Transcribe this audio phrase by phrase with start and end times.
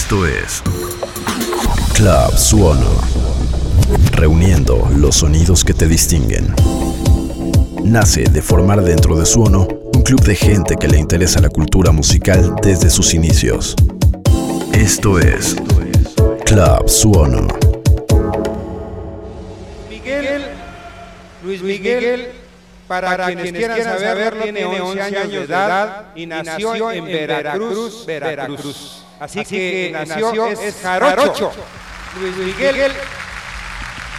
[0.00, 0.62] Esto es
[1.92, 2.88] Club Suono,
[4.12, 6.54] reuniendo los sonidos que te distinguen.
[7.82, 11.90] Nace de formar dentro de Suono un club de gente que le interesa la cultura
[11.90, 13.74] musical desde sus inicios.
[14.72, 15.56] Esto es
[16.46, 17.48] Club Suono.
[19.90, 20.42] Miguel,
[21.42, 22.28] Luis Miguel,
[22.86, 29.07] para, quienes, quieran saberlo, tiene 11 años de edad y nació en Veracruz, Veracruz.
[29.20, 31.50] Así, que, nació, es, jarocho.
[32.20, 32.92] Luis Miguel,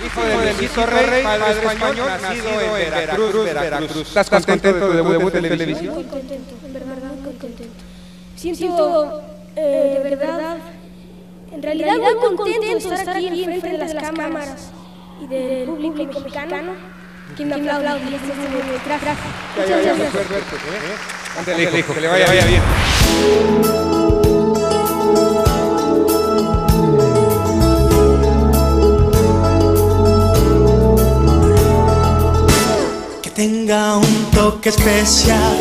[0.06, 4.08] hijo de Luisito Rey, padre español, nacido en Veracruz, Veracruz.
[4.08, 5.94] ¿Estás contento de debut en televisión?
[5.96, 7.64] Muy contento, en verdad muy contento.
[8.36, 9.22] Siento,
[9.56, 10.58] eh, de verdad,
[11.52, 14.72] en realidad muy contento de estar aquí enfrente de las cámaras
[15.22, 16.74] y del público mexicano
[17.36, 18.64] que me aplaude y este momento.
[18.86, 19.18] Gracias.
[19.58, 19.84] Muchas
[21.46, 21.86] gracias.
[21.86, 24.19] Que le vaya bien.
[33.40, 35.56] Tenga un toque especial,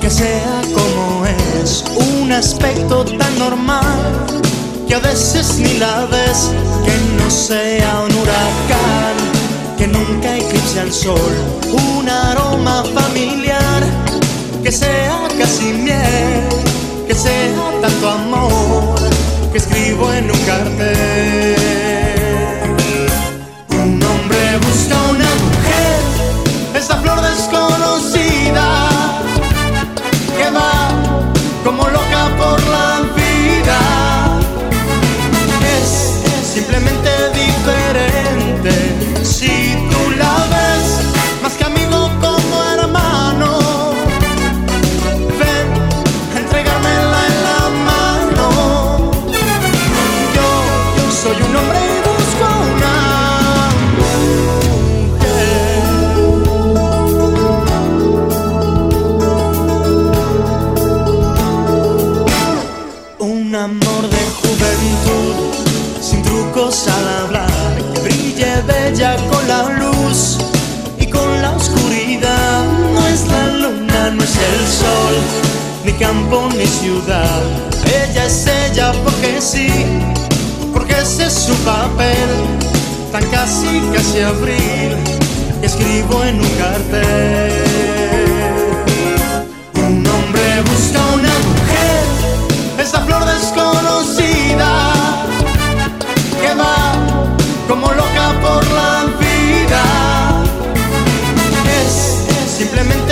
[0.00, 1.26] que sea como
[1.60, 3.98] es, un aspecto tan normal,
[4.86, 6.52] que a veces ni la ves,
[6.84, 9.16] que no sea un huracán,
[9.76, 11.34] que nunca eclipse al sol,
[11.72, 13.82] un aroma familiar,
[14.62, 16.46] que sea casi miel,
[17.08, 18.94] que sea tanto amor,
[19.50, 21.79] que escribo en un cartel.
[76.00, 77.42] Campo ni ciudad.
[77.84, 79.68] Ella es ella porque sí,
[80.72, 82.30] porque ese es su papel,
[83.12, 84.96] tan casi casi abril,
[85.60, 87.52] que escribo en un cartel.
[89.74, 92.02] Un hombre busca una mujer,
[92.78, 94.72] esa flor desconocida,
[96.40, 96.94] que va
[97.68, 99.84] como loca por la vida.
[101.82, 103.09] Es simplemente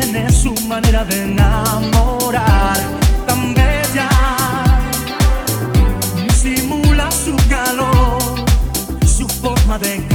[0.00, 2.78] tiene su manera de enamorar
[3.26, 4.08] tan bella.
[6.34, 8.22] Simula su calor,
[9.06, 10.06] su forma de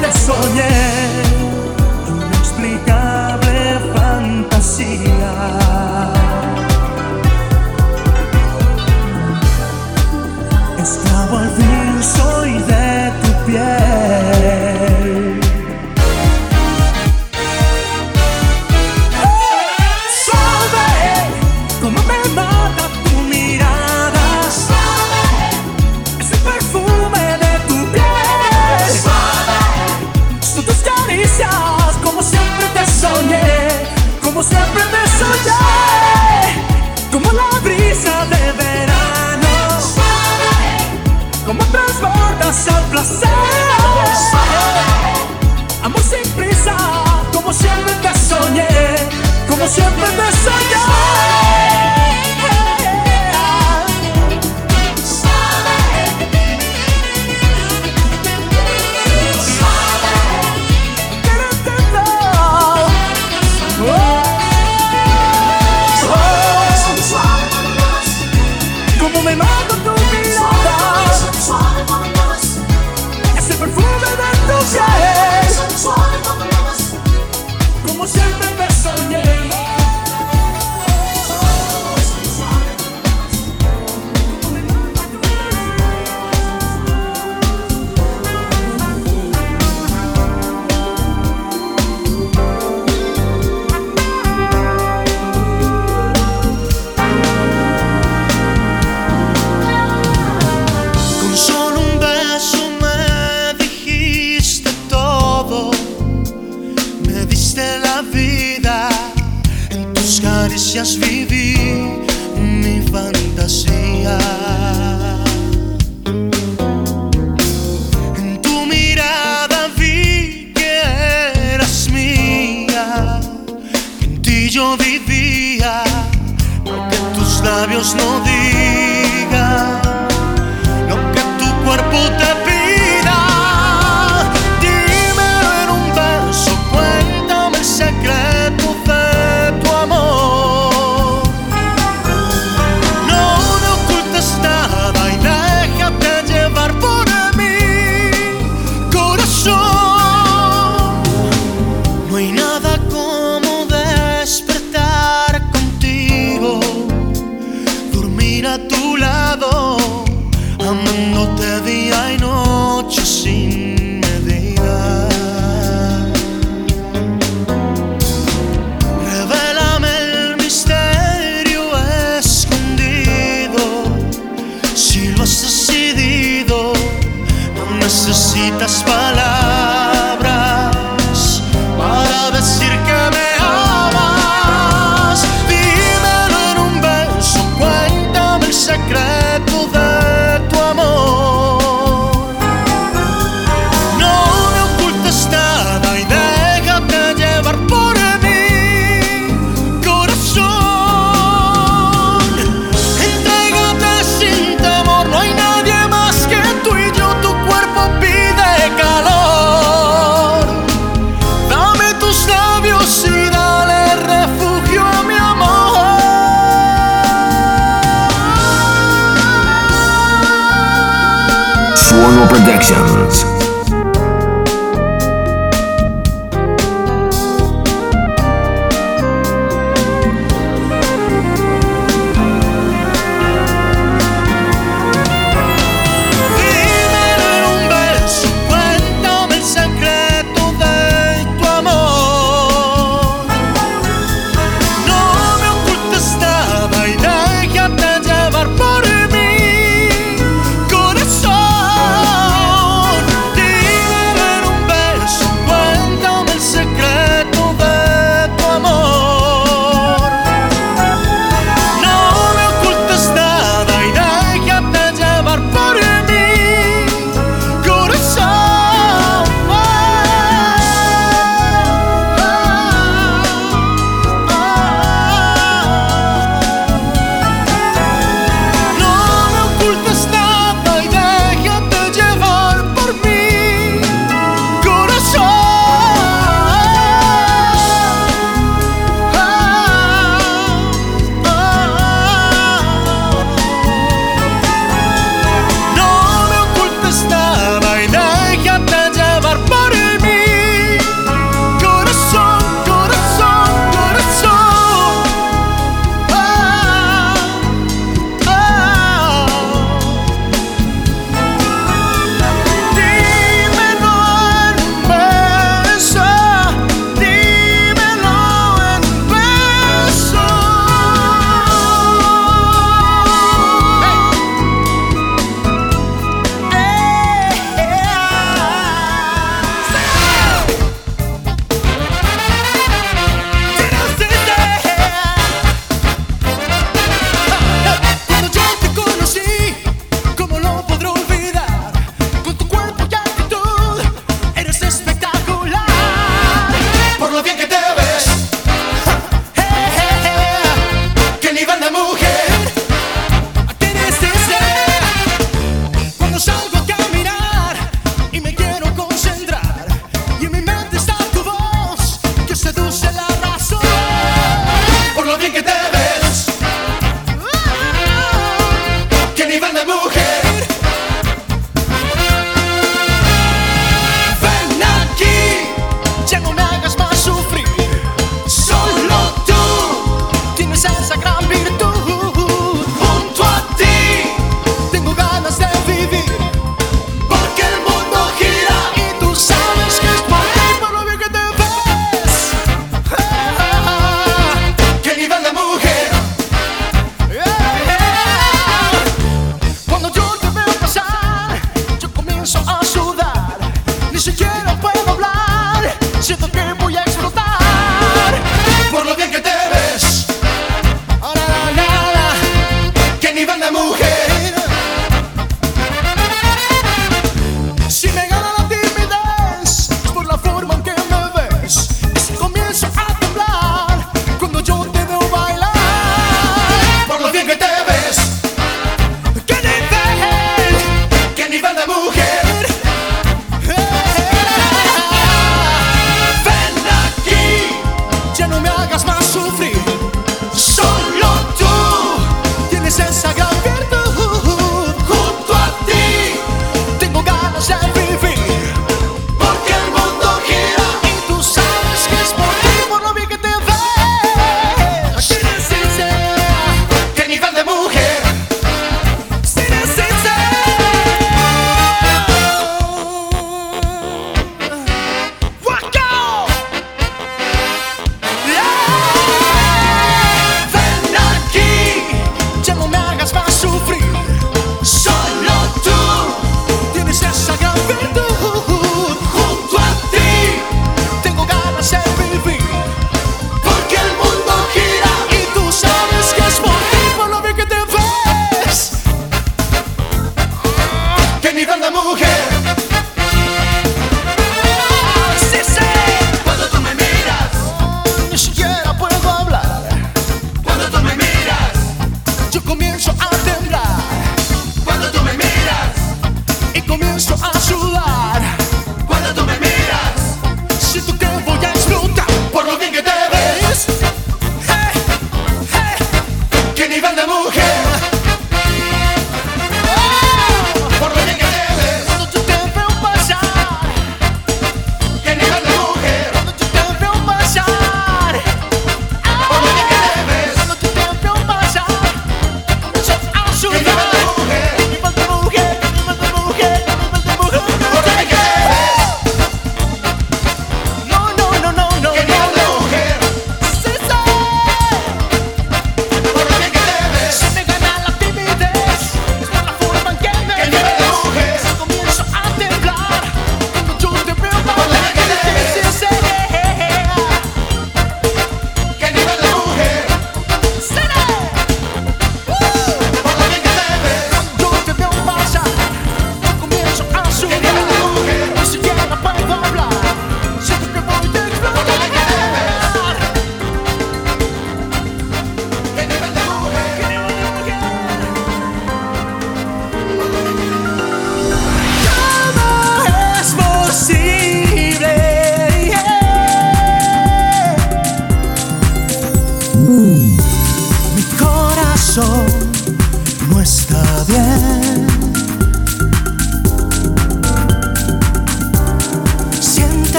[0.00, 1.05] te soñé.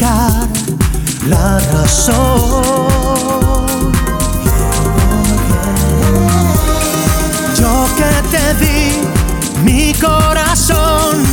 [0.00, 2.62] la razón.
[7.56, 9.00] Yo que te di
[9.64, 11.24] mi corazón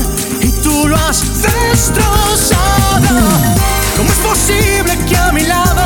[0.41, 3.19] y tú lo has destrozado.
[3.97, 5.83] ¿Cómo es posible que a mi lado,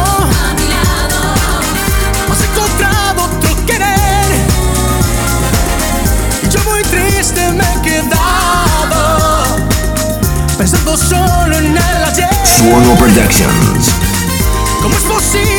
[2.31, 4.29] has encontrado otro querer?
[6.43, 9.43] Y yo muy triste me he quedado
[10.57, 11.48] pensando solo.
[12.69, 13.95] Buono Productions.
[14.79, 15.58] ¿Cómo es posible?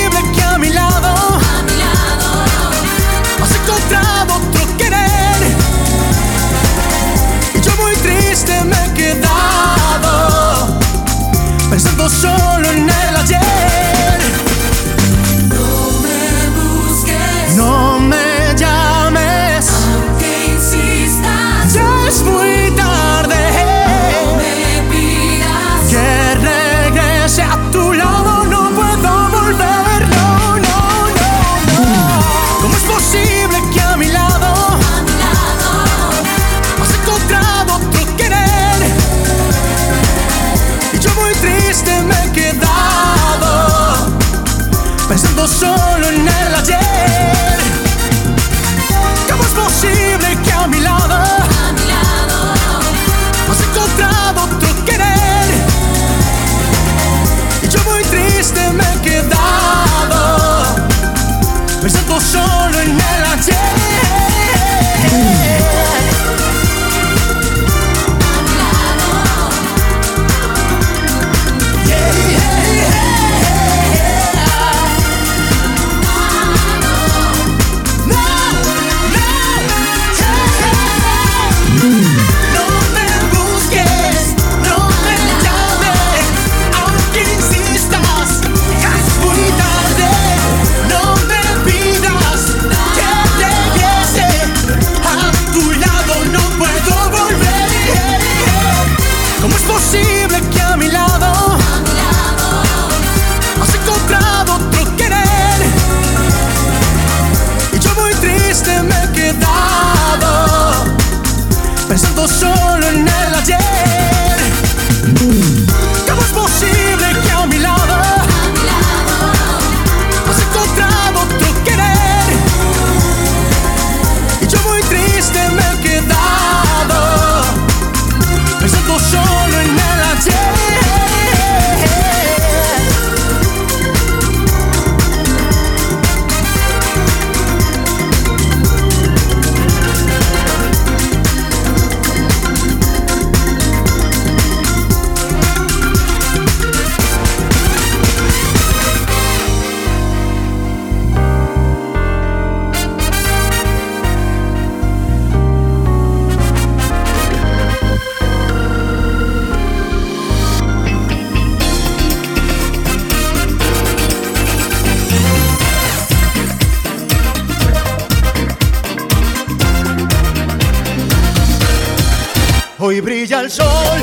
[173.49, 174.03] Sol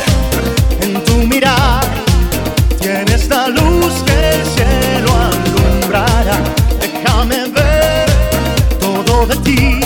[0.81, 1.81] en tu mirar.
[2.79, 6.39] Tienes la luz que el cielo alumbrará.
[6.79, 8.09] Déjame ver
[8.79, 9.76] todo de ti.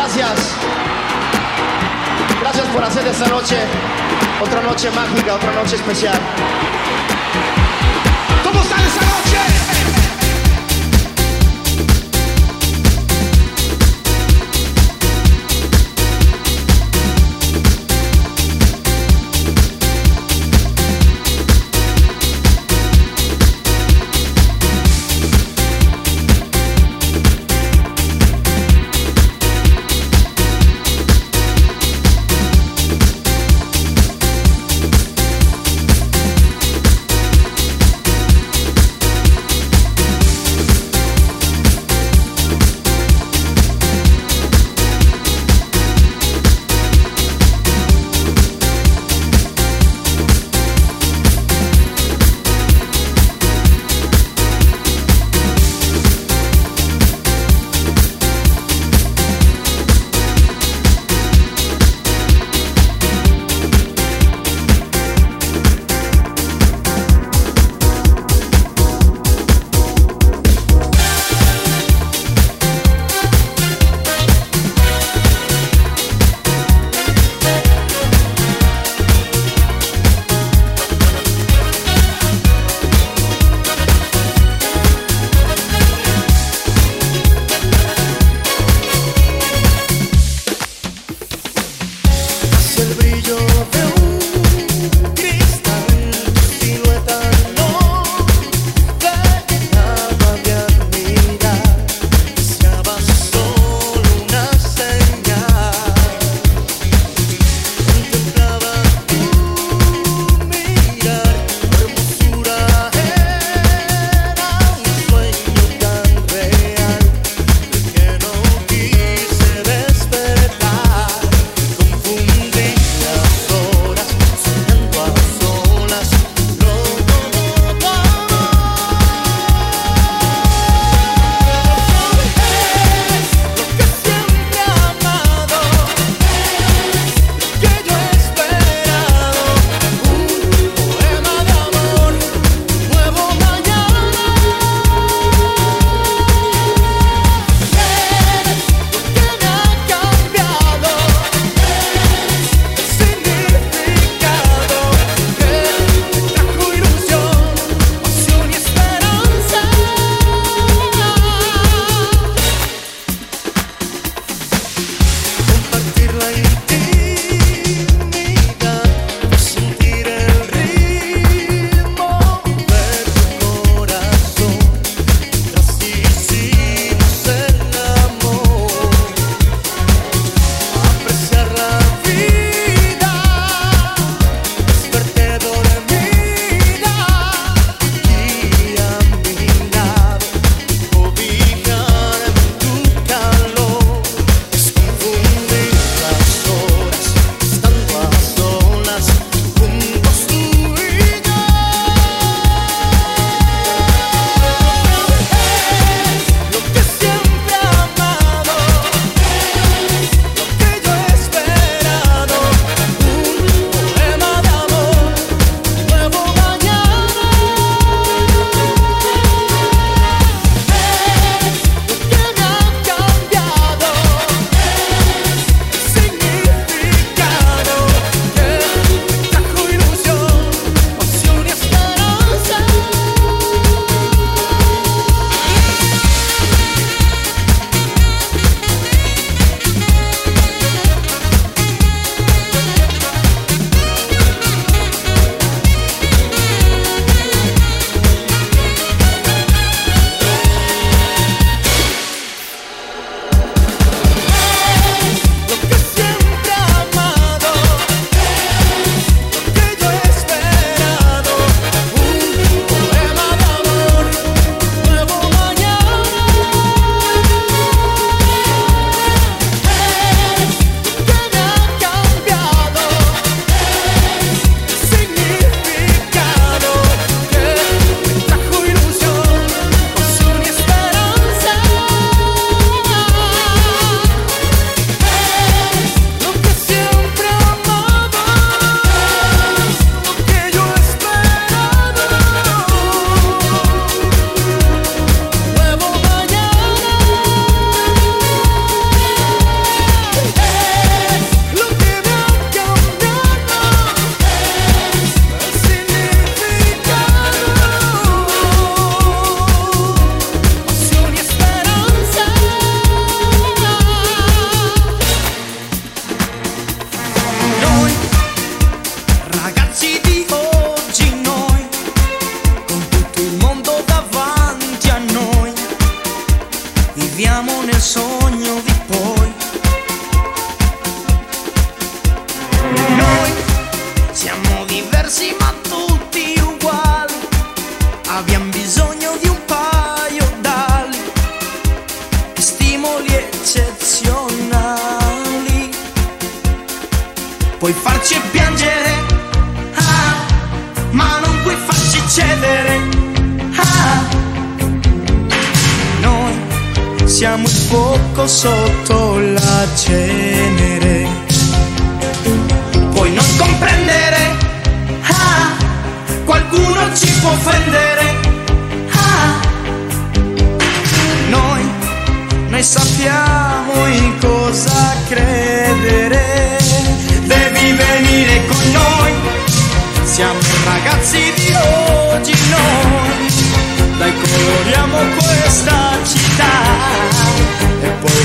[0.00, 0.56] Gracias.
[2.40, 3.56] Gracias por hacer esta noche
[4.40, 6.18] otra noche mágica, otra noche especial.
[8.42, 9.59] ¿Cómo están esta noche?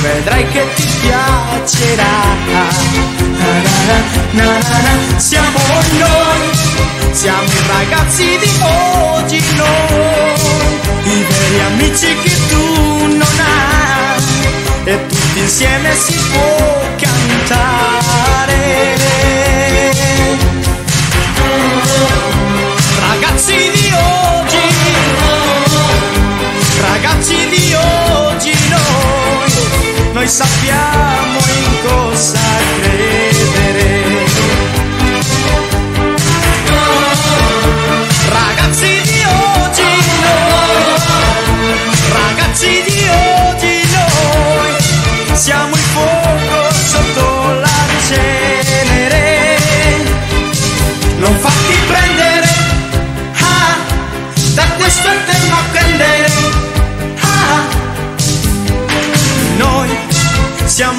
[0.06, 2.14] Vedrai che ti piacerà.
[4.32, 4.94] Na na na.
[5.18, 5.60] Siamo
[6.00, 6.42] noi,
[7.12, 14.24] siamo i ragazzi di oggi noi, i veri amici che tu non hai
[14.84, 17.75] e tutti insieme si può cantare.
[30.26, 31.25] Noi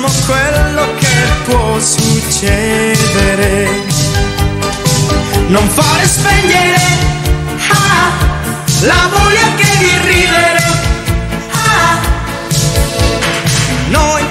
[0.06, 3.68] siamo quello che può succedere.
[5.48, 6.80] Non fare spegnere
[7.68, 8.10] ah,
[8.82, 10.62] la voglia che di ridere.
[11.50, 11.98] Ah,
[13.88, 14.22] noi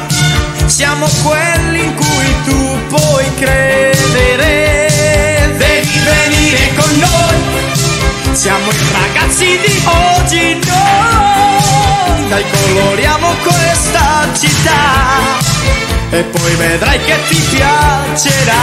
[0.66, 4.92] siamo quelli in cui tu puoi credere.
[5.58, 7.36] Devi venire con noi.
[8.34, 10.85] Siamo i ragazzi di oggi noi.
[12.28, 15.44] Dai coloriamo questa città.
[16.10, 18.54] E poi vedrai che ti piacerà.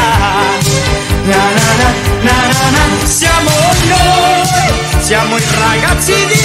[1.24, 1.90] Na na na
[2.22, 3.06] na na na.
[3.06, 3.50] Siamo
[3.88, 6.40] noi, siamo i ragazzi di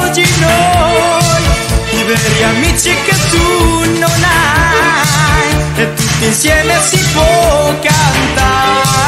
[0.00, 9.05] oggi noi, i veri amici che tu non hai e tutti insieme si può cantare.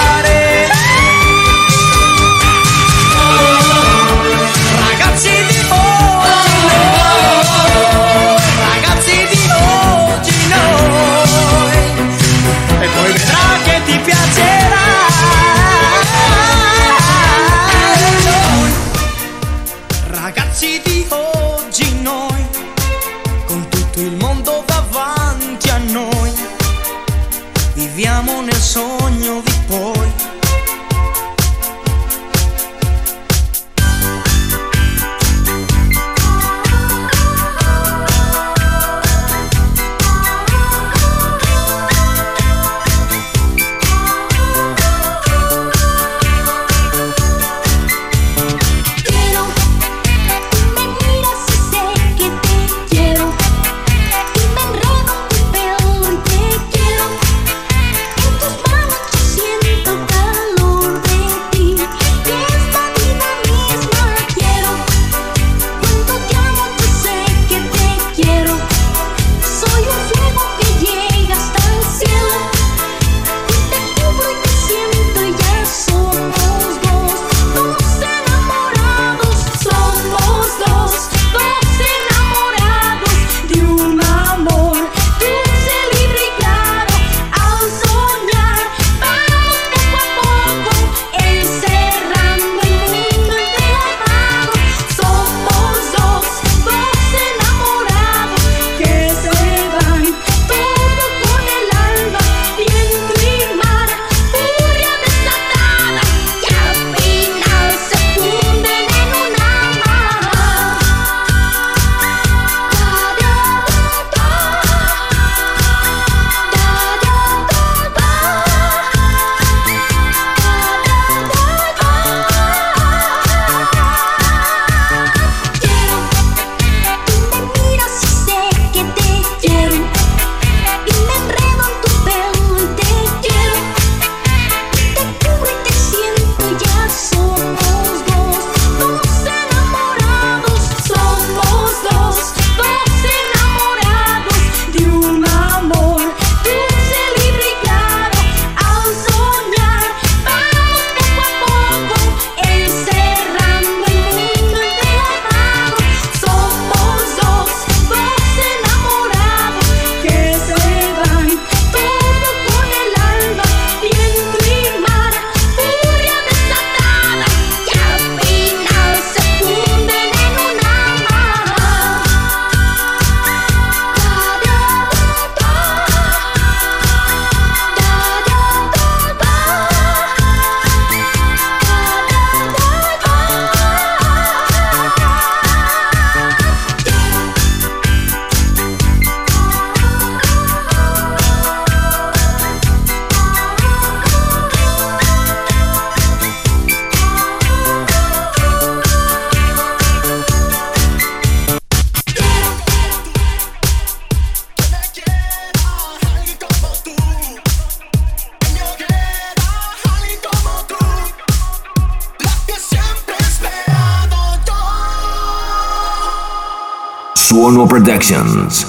[218.01, 218.68] Suono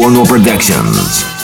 [0.00, 1.39] Suono Productions.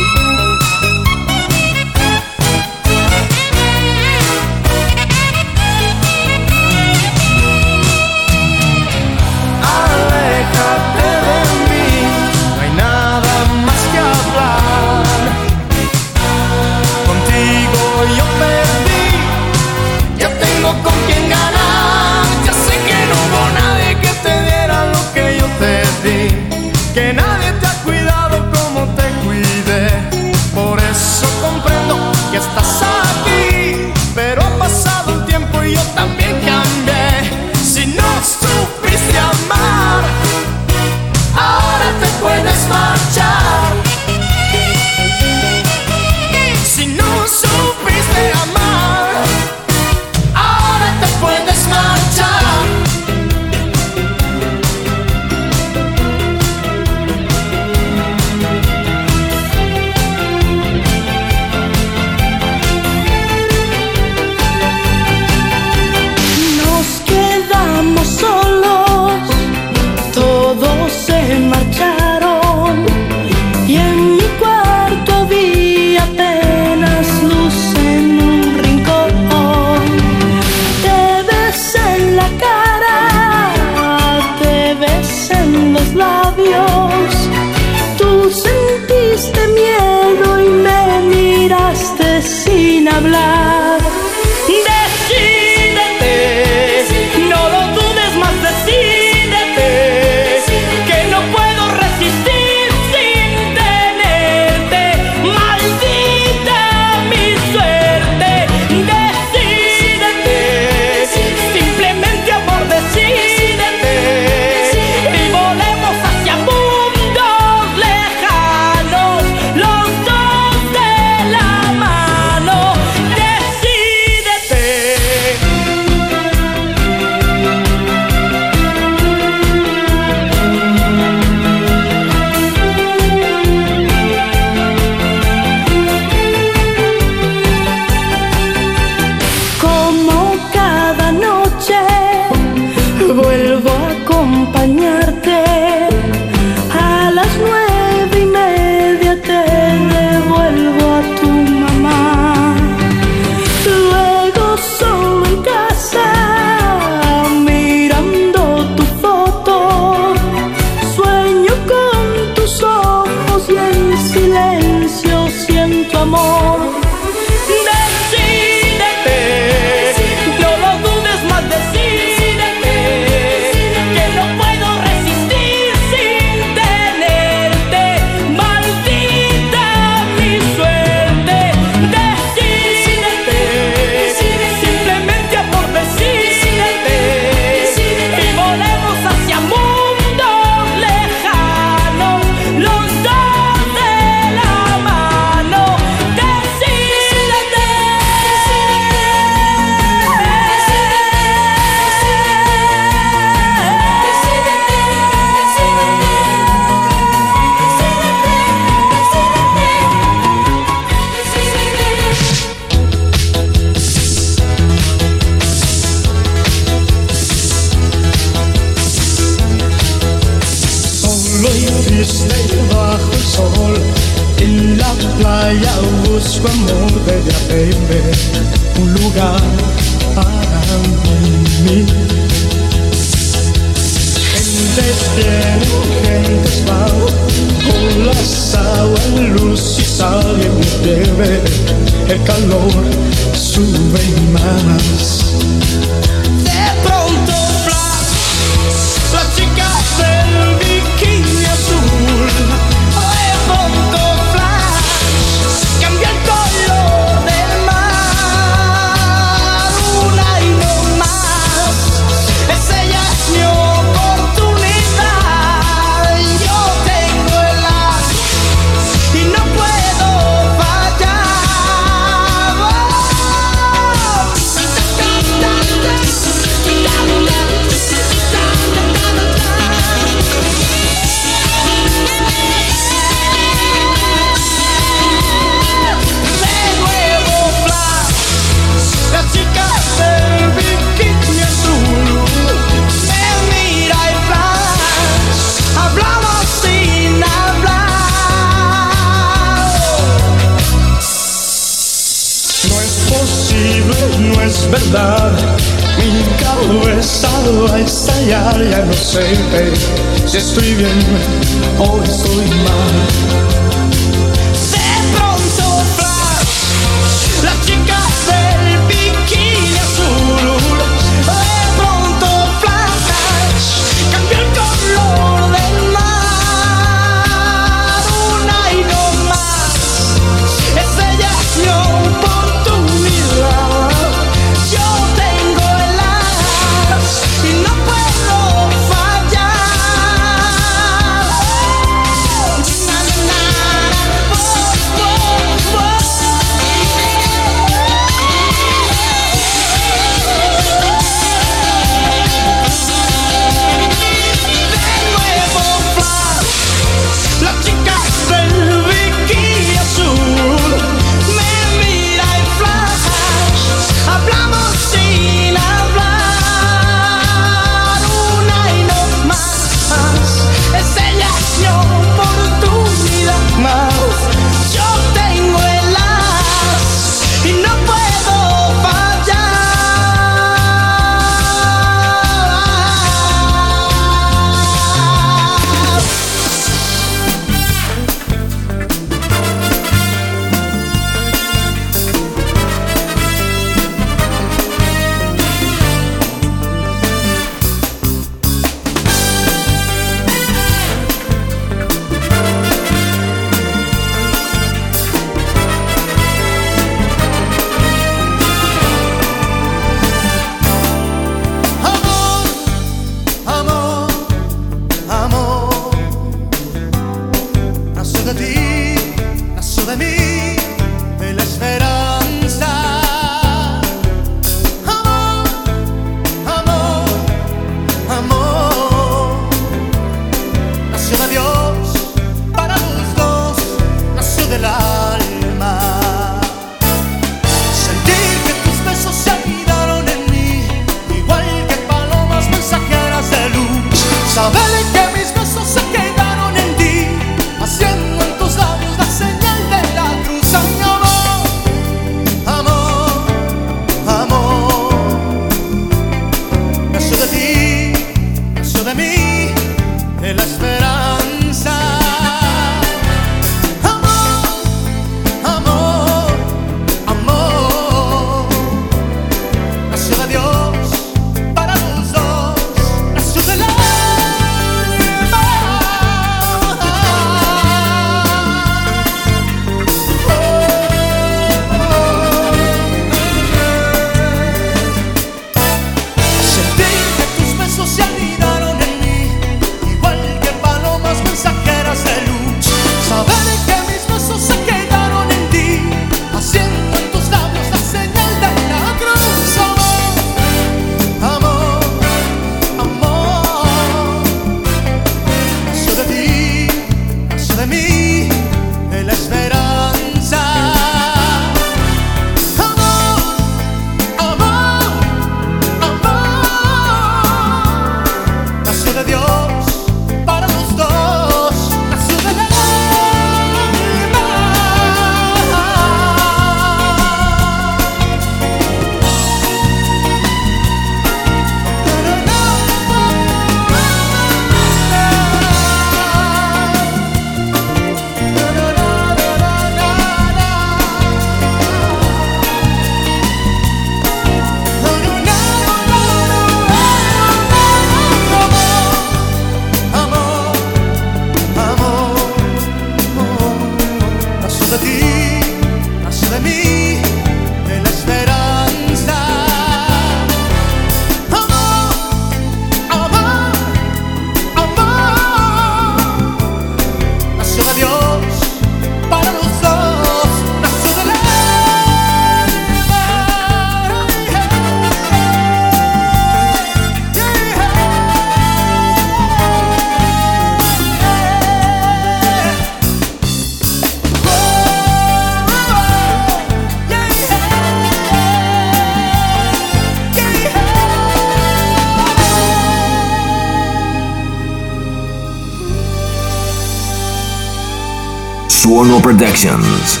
[598.80, 600.00] Suono Productions.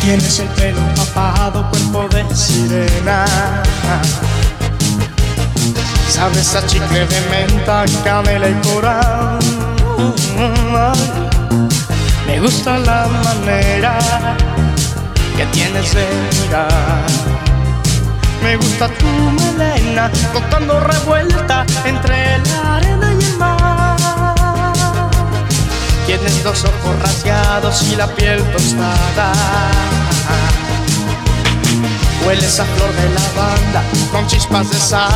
[0.00, 3.26] Tienes el pelo empapado, cuerpo de sirena.
[6.08, 9.38] Sabes a chicle de menta, canela y coral.
[12.26, 13.98] Me gusta la manera
[15.36, 16.06] que tienes de
[16.40, 17.01] mirar.
[18.72, 23.96] Gusta tu melena, flotando revuelta entre la arena y el mar.
[26.06, 29.32] Tienes los ojos rasgados y la piel tostada.
[32.26, 35.10] Hueles a flor de lavanda con chispas de sal.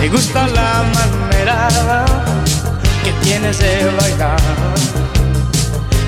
[0.00, 1.68] Me gusta la manera
[3.04, 5.03] que tienes de bailar.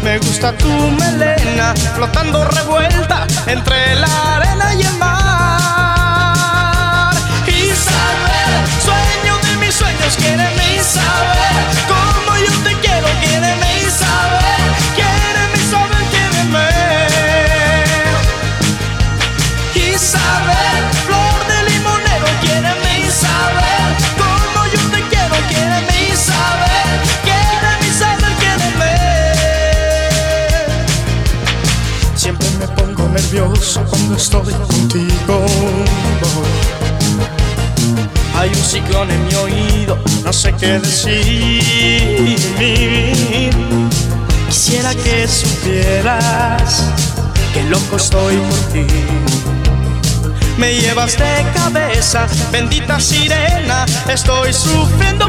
[0.07, 5.12] Me gusta tu melena flotando revuelta entre la arena y el mar.
[7.49, 8.53] Isabel,
[8.85, 11.57] sueño de mis sueños, quiéreme Isabel.
[11.89, 13.56] Como yo te quiero, quiéreme
[33.37, 35.47] nervioso cuando estoy contigo.
[38.35, 42.35] Hay un ciclón en mi oído, no sé qué decir.
[44.49, 46.93] Quisiera que supieras
[47.53, 48.87] que loco estoy por ti.
[50.59, 55.26] Me llevas de cabeza, bendita sirena, estoy sufriendo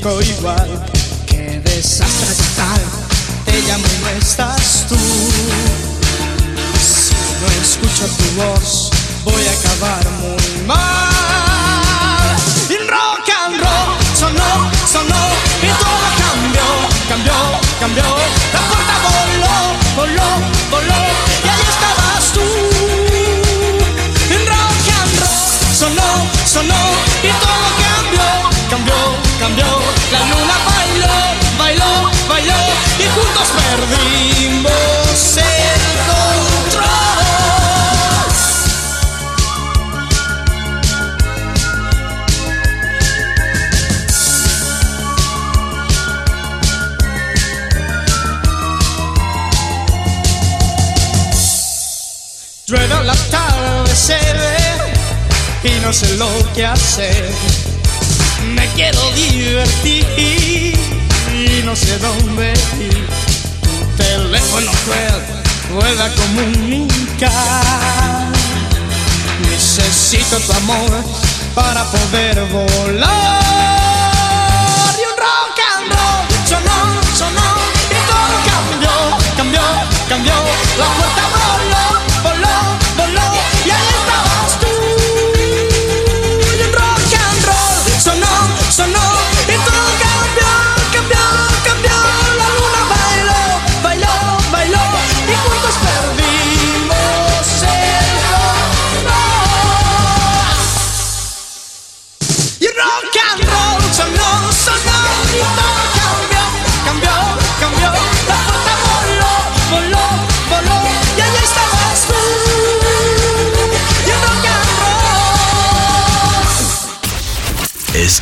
[0.00, 0.82] disco igual,
[1.26, 2.80] qué desastre total.
[3.44, 4.96] Te llamo y no estás tú.
[6.80, 8.90] Si no escucho tu voz,
[9.24, 12.36] voy a acabar muy mal.
[12.70, 15.22] Y rock and roll sonó, sonó
[15.60, 16.66] y todo cambió,
[17.08, 17.34] cambió,
[17.78, 18.04] cambió.
[18.54, 19.56] La puerta voló,
[19.96, 20.30] voló,
[20.70, 21.00] voló
[21.44, 22.46] y ahí estabas tú.
[24.30, 26.10] Y rock and roll sonó,
[26.46, 26.82] sonó
[27.22, 28.26] y todo cambió,
[28.70, 28.98] cambió,
[29.38, 29.79] cambió.
[55.90, 57.28] No sé lo que hacer.
[58.54, 60.06] Me quiero divertir
[61.34, 63.08] y no sé dónde ir.
[63.60, 65.20] Tu teléfono cruel
[65.74, 67.32] vuelve a comunicar.
[69.50, 71.02] Necesito tu amor
[71.56, 73.42] para poder volar.
[74.96, 76.78] Y un rock and roll sonó,
[77.18, 77.48] sonó
[77.90, 78.94] y todo cambió,
[79.36, 79.62] cambió,
[80.08, 80.34] cambió.
[80.78, 81.84] La puerta voló,
[82.22, 82.56] voló,
[82.96, 83.26] voló
[83.66, 83.70] y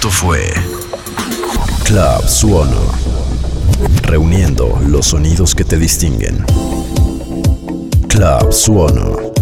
[0.08, 0.50] Esto fue
[1.84, 2.80] Club Suono.
[4.04, 6.46] Reuniendo los sonidos que te distinguen.
[8.08, 9.37] Club Suono.